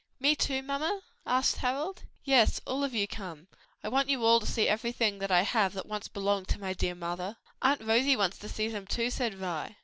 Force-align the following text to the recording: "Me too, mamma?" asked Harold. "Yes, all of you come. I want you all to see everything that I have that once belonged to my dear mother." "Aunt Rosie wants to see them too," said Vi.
"Me 0.19 0.35
too, 0.35 0.63
mamma?" 0.63 1.03
asked 1.27 1.57
Harold. 1.57 2.05
"Yes, 2.23 2.59
all 2.65 2.83
of 2.83 2.95
you 2.95 3.07
come. 3.07 3.47
I 3.83 3.89
want 3.89 4.09
you 4.09 4.25
all 4.25 4.39
to 4.39 4.47
see 4.47 4.67
everything 4.67 5.19
that 5.19 5.29
I 5.31 5.43
have 5.43 5.73
that 5.73 5.85
once 5.85 6.07
belonged 6.07 6.47
to 6.47 6.59
my 6.59 6.73
dear 6.73 6.95
mother." 6.95 7.37
"Aunt 7.61 7.83
Rosie 7.83 8.15
wants 8.17 8.39
to 8.39 8.49
see 8.49 8.67
them 8.67 8.87
too," 8.87 9.11
said 9.11 9.35
Vi. 9.35 9.77